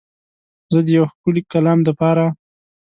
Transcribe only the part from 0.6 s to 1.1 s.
زه د یو